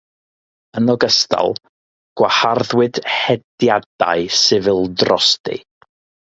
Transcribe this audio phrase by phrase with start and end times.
[0.79, 1.53] Yn ogystal,
[2.21, 5.61] gwaharddwyd hediadau sifil drosti.